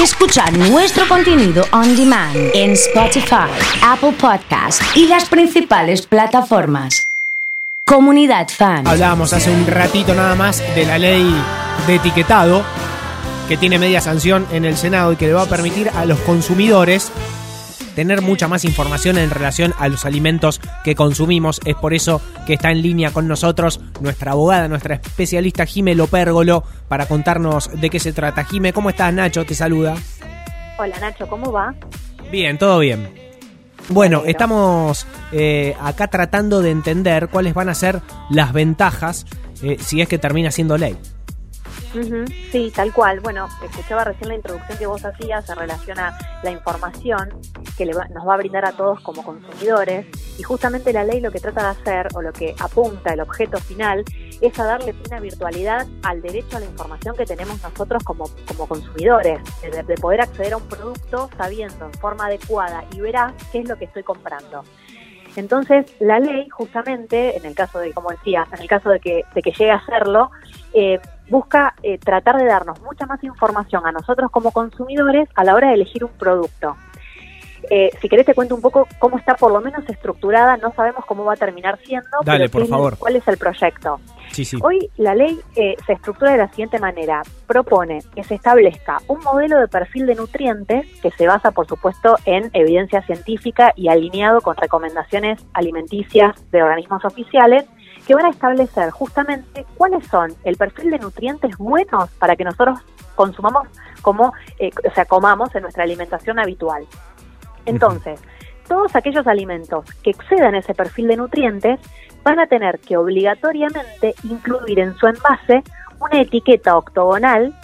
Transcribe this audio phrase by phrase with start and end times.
[0.00, 3.50] Escuchar nuestro contenido on demand en Spotify,
[3.82, 7.08] Apple Podcast y las principales plataformas.
[7.84, 8.86] Comunidad Fan.
[8.86, 11.34] Hablábamos hace un ratito nada más de la ley
[11.88, 12.62] de etiquetado
[13.48, 16.20] que tiene media sanción en el Senado y que le va a permitir a los
[16.20, 17.10] consumidores
[17.98, 21.60] tener mucha más información en relación a los alimentos que consumimos.
[21.64, 26.62] Es por eso que está en línea con nosotros nuestra abogada, nuestra especialista Jime Lopérgolo,
[26.86, 28.44] para contarnos de qué se trata.
[28.44, 29.12] Jime, ¿cómo estás?
[29.12, 29.96] Nacho te saluda.
[30.78, 31.74] Hola Nacho, ¿cómo va?
[32.30, 33.12] Bien, todo bien.
[33.88, 39.26] Bueno, estamos eh, acá tratando de entender cuáles van a ser las ventajas
[39.60, 40.96] eh, si es que termina siendo ley.
[42.52, 43.20] Sí, tal cual.
[43.20, 47.30] Bueno, escuchaba recién la introducción que vos hacías en relación a la información
[47.78, 51.38] que nos va a brindar a todos como consumidores y justamente la ley lo que
[51.38, 54.04] trata de hacer o lo que apunta el objeto final
[54.40, 58.66] es a darle plena virtualidad al derecho a la información que tenemos nosotros como, como
[58.66, 63.60] consumidores, de, de poder acceder a un producto sabiendo en forma adecuada y veraz qué
[63.60, 64.64] es lo que estoy comprando.
[65.36, 69.24] Entonces, la ley, justamente, en el caso de, como decía, en el caso de que,
[69.34, 70.32] de que llegue a hacerlo,
[70.72, 75.54] eh, busca eh, tratar de darnos mucha más información a nosotros como consumidores a la
[75.54, 76.76] hora de elegir un producto.
[77.70, 81.04] Eh, si querés te cuento un poco cómo está por lo menos estructurada, no sabemos
[81.04, 82.96] cómo va a terminar siendo, Dale, por favor.
[82.98, 84.00] cuál es el proyecto.
[84.32, 84.58] Sí, sí.
[84.62, 87.22] Hoy la ley eh, se estructura de la siguiente manera.
[87.46, 92.16] Propone que se establezca un modelo de perfil de nutrientes que se basa, por supuesto,
[92.24, 97.64] en evidencia científica y alineado con recomendaciones alimenticias de organismos oficiales
[98.06, 102.80] que van a establecer justamente cuáles son el perfil de nutrientes buenos para que nosotros
[103.14, 103.68] consumamos
[104.00, 106.86] como, eh, o sea, comamos en nuestra alimentación habitual.
[107.68, 108.20] Entonces,
[108.66, 111.80] todos aquellos alimentos que excedan ese perfil de nutrientes
[112.22, 115.62] van a tener que obligatoriamente incluir en su envase
[116.00, 117.54] una etiqueta octogonal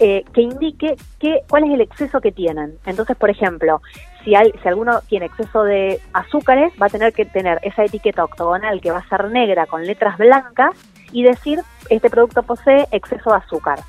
[0.00, 2.78] eh, que indique que, cuál es el exceso que tienen.
[2.86, 3.82] Entonces, por ejemplo,
[4.24, 8.80] si, si alguno tiene exceso de azúcares, va a tener que tener esa etiqueta octogonal
[8.80, 10.70] que va a ser negra con letras blancas
[11.10, 13.80] y decir, este producto posee exceso de azúcar.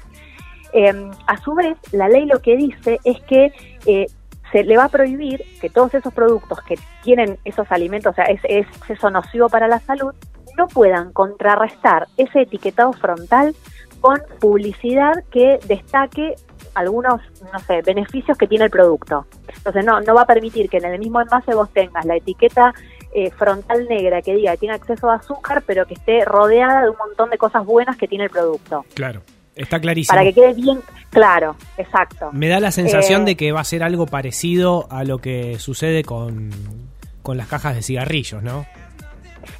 [0.74, 3.52] Em, a su vez, la ley lo que dice es que
[3.86, 4.08] eh,
[4.52, 8.26] se le va a prohibir que todos esos productos que tienen esos alimentos, o sea,
[8.26, 10.14] es, es exceso nocivo para la salud,
[10.58, 13.56] no puedan contrarrestar ese etiquetado frontal
[14.02, 16.36] con publicidad que destaque
[16.76, 17.22] algunos,
[17.52, 19.26] no sé, beneficios que tiene el producto.
[19.56, 22.74] Entonces no, no va a permitir que en el mismo envase vos tengas la etiqueta
[23.12, 26.90] eh, frontal negra que diga que tiene acceso a azúcar, pero que esté rodeada de
[26.90, 28.86] un montón de cosas buenas que tiene el producto.
[28.94, 29.22] Claro.
[29.60, 30.16] Está clarísimo.
[30.18, 30.80] Para que quede bien
[31.12, 32.30] claro, exacto.
[32.32, 35.60] Me da la sensación Eh, de que va a ser algo parecido a lo que
[35.60, 36.50] sucede con,
[37.22, 38.66] con las cajas de cigarrillos, ¿no?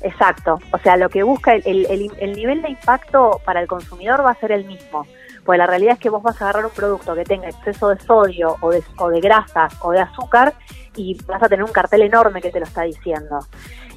[0.02, 3.68] Exacto, o sea, lo que busca el, el- el- el nivel de impacto para el
[3.68, 5.06] consumidor va a ser el mismo,
[5.46, 8.00] pues la realidad es que vos vas a agarrar un producto que tenga exceso de
[8.02, 10.54] sodio o de, o de grasas o de azúcar
[10.96, 13.40] y vas a tener un cartel enorme que te lo está diciendo.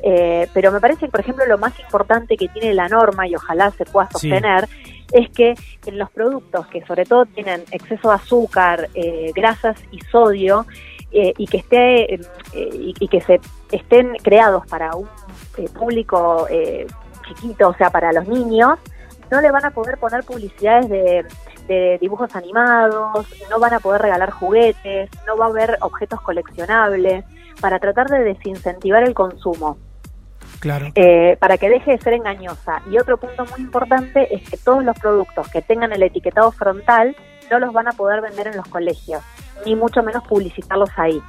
[0.02, 3.34] Eh, pero me parece que, por ejemplo, lo más importante que tiene la norma, y
[3.36, 4.30] ojalá se pueda Sí.
[5.12, 5.54] Es que
[5.86, 10.66] en los productos que sobre todo tienen exceso de azúcar, eh, grasas y sodio,
[11.12, 12.20] eh, y que esté eh,
[12.54, 13.40] y, que se
[13.70, 15.08] estén creados para un
[15.74, 16.46] público
[17.28, 18.78] chiquito, o sea, para los niños,
[19.30, 21.26] no le van a poder poner publicidades de,
[21.68, 27.24] de dibujos animados, no van a poder regalar juguetes, no va a haber objetos coleccionables,
[27.60, 29.78] para tratar de desincentivar el consumo
[30.62, 30.92] Claro.
[30.94, 32.82] eh, para que deje de ser engañosa.
[32.88, 37.16] Y otro punto muy importante es que todos los productos que tengan el etiquetado frontal
[37.50, 39.22] no los van a poder vender en los colegios,
[39.66, 41.20] ni mucho menos publicitarlos ahí.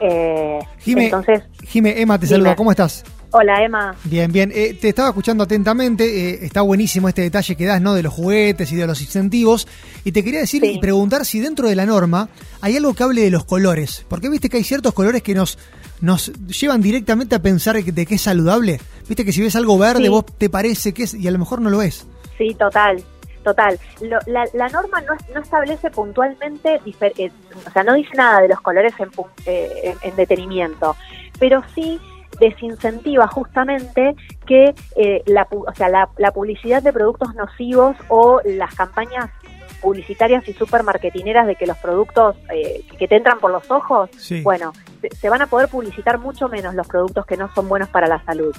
[0.00, 3.04] Eh, Jime, entonces, Jime, Emma te saluda, ¿cómo estás?
[3.32, 3.94] Hola Emma.
[4.04, 4.50] Bien, bien.
[4.54, 7.94] Eh, te estaba escuchando atentamente, eh, está buenísimo este detalle que das, ¿no?
[7.94, 9.66] De los juguetes y de los incentivos.
[10.04, 10.72] Y te quería decir Sí.
[10.74, 12.28] y preguntar si dentro de la norma
[12.60, 14.04] hay algo que hable de los colores.
[14.08, 15.58] Porque viste que hay ciertos colores que nos,
[16.00, 18.80] nos llevan directamente a pensar de que es saludable.
[19.08, 20.08] Viste que si ves algo verde, Sí.
[20.08, 22.06] vos te parece que es, y a lo mejor no lo es.
[22.38, 23.02] Sí, total,
[23.44, 23.78] total.
[24.00, 27.30] Lo- la, la norma no, no establece puntualmente, difer- eh,
[27.66, 29.08] o sea, no dice nada de los colores en,
[29.46, 29.68] eh,
[30.02, 30.96] en, en detenimiento,
[31.38, 31.98] pero sí
[32.40, 34.16] desincentiva justamente
[34.46, 39.30] que eh, la, o sea, la, la publicidad de productos nocivos o las campañas
[39.80, 44.42] publicitarias y supermarketineras de que los productos eh, que te entran por los ojos, Sí.
[44.42, 47.88] bueno, se, se van a poder publicitar mucho menos los productos que no son buenos
[47.88, 48.54] para la salud.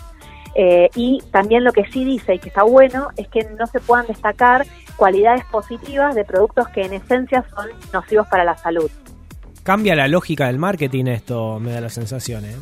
[0.56, 3.80] Eh, y también lo que sí dice y que está bueno es que no se
[3.80, 4.66] puedan destacar
[4.98, 8.90] cualidades positivas de productos que en esencia son nocivos para la salud.
[9.64, 12.56] Cambia la lógica del marketing esto, me da la sensación, ¿eh?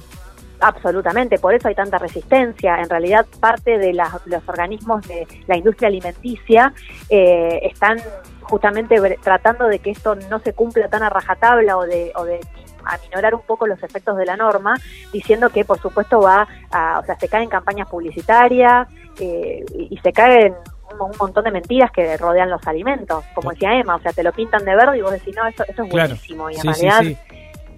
[0.61, 2.77] Absolutamente, por eso hay tanta resistencia.
[2.79, 6.73] En realidad, parte de las- los organismos de la industria alimenticia
[7.09, 7.97] eh, están
[8.41, 12.39] justamente tratando de que esto no se cumpla tan a rajatabla o de, o de
[12.83, 14.75] aminorar un poco los efectos de la norma,
[15.13, 18.88] diciendo que por supuesto va a, o sea, se caen campañas publicitarias
[19.19, 20.56] eh, y, y se caen
[21.00, 24.31] un, montón de mentiras que rodean los alimentos, como decía Emma, o sea, te lo
[24.33, 26.09] pintan de verde y vos decís, no, esto, esto es Claro.
[26.09, 27.17] buenísimo, y en Sí, sí, realidad sí.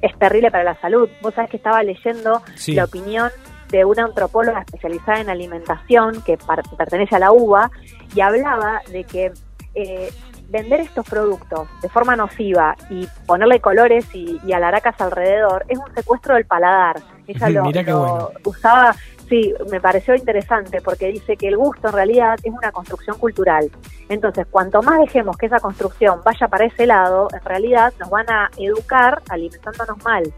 [0.02, 1.10] Es terrible para la salud.
[1.22, 2.74] Vos sabés que estaba leyendo Sí.
[2.74, 3.30] la opinión
[3.70, 6.38] de una antropóloga especializada en alimentación que
[6.78, 7.72] pertenece a la UBA
[8.14, 9.32] y hablaba de que
[9.76, 10.10] eh,
[10.50, 15.94] vender estos productos de forma nociva y ponerle colores y, y alaracas alrededor es un
[15.96, 16.98] secuestro del paladar.
[17.28, 18.30] Ella lo, bueno.
[18.44, 18.94] usaba,
[19.32, 23.72] sí, me pareció interesante porque dice que el gusto en realidad es una construcción cultural.
[24.10, 28.30] Entonces, cuanto más dejemos que esa construcción vaya para ese lado, en realidad nos van
[28.30, 30.32] a educar alimentándonos mal.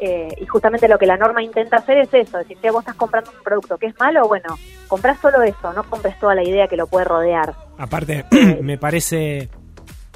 [0.00, 2.94] Eh, y justamente lo que la norma intenta hacer es eso, decir, que vos estás
[2.94, 4.56] comprando un producto que es malo, bueno,
[4.86, 7.56] comprás solo eso, no compres toda la idea que lo puede rodear.
[7.76, 8.24] Aparte,
[8.62, 9.48] me parece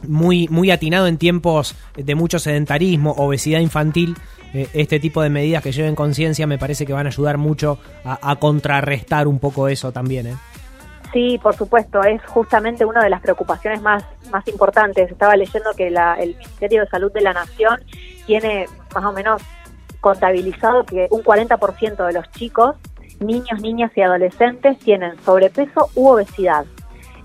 [0.07, 4.17] muy, muy atinado en tiempos de mucho sedentarismo, obesidad infantil.
[4.55, 7.79] Eh, este tipo de medidas que lleven conciencia me parece que van a ayudar mucho
[8.05, 10.27] a, contrarrestar un poco eso también.
[10.27, 10.37] ¿eh?
[11.13, 15.11] Sí, por supuesto, es justamente una de las preocupaciones más, más importantes.
[15.11, 17.81] Estaba leyendo que la- el Ministerio de Salud de la Nación
[18.27, 19.43] tiene más o menos
[20.01, 22.77] contabilizado que un 40% de los chicos,
[23.21, 26.65] niños, niñas y adolescentes tienen sobrepeso u obesidad.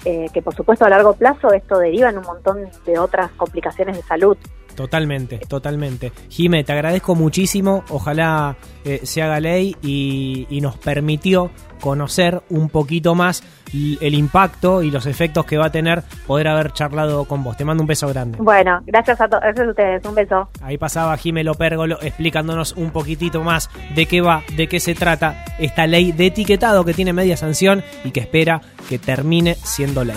[0.06, 3.98] Eh, que por supuesto a largo plazo esto deriva en un montón de otras complicaciones
[3.98, 4.38] de salud.
[4.78, 6.12] Totalmente, totalmente.
[6.30, 7.84] Jime, te agradezco muchísimo.
[7.90, 11.50] Ojalá eh, se haga ley y, y nos permitió
[11.82, 13.42] conocer un poquito más
[13.74, 17.58] el impacto y los efectos que va a tener poder haber charlado con vos.
[17.58, 18.38] Te mando un beso grande.
[18.40, 20.48] Bueno, gracias a, to- gracias a ustedes, un beso.
[20.62, 25.44] Ahí pasaba Jime Lopérgolo explicándonos un poquitito más de qué va, de qué se trata
[25.58, 30.16] esta ley de etiquetado que tiene media sanción y que espera que termine siendo ley.